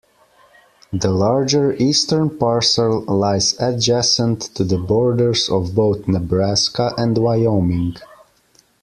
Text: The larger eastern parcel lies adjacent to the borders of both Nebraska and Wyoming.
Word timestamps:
The 0.91 1.11
larger 1.11 1.73
eastern 1.73 2.35
parcel 2.39 3.01
lies 3.01 3.53
adjacent 3.59 4.41
to 4.55 4.63
the 4.63 4.79
borders 4.79 5.47
of 5.47 5.75
both 5.75 6.07
Nebraska 6.07 6.95
and 6.97 7.15
Wyoming. 7.15 7.97